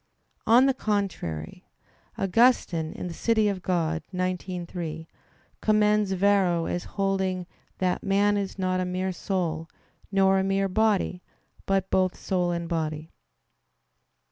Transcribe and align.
On 0.47 0.65
the 0.65 0.73
contrary, 0.73 1.63
Augustine 2.17 2.93
(De 2.93 3.13
Civ. 3.13 3.35
Dei 3.35 3.53
xix, 4.13 4.67
3) 4.71 5.07
commends 5.61 6.11
Varro 6.13 6.65
as 6.65 6.85
holding 6.97 7.45
"that 7.77 8.01
man 8.01 8.35
is 8.35 8.57
not 8.57 8.79
a 8.79 8.85
mere 8.85 9.11
soul, 9.11 9.69
nor 10.11 10.39
a 10.39 10.43
mere 10.43 10.67
body; 10.67 11.21
but 11.67 11.91
both 11.91 12.17
soul 12.17 12.49
and 12.49 12.67
body." 12.67 13.11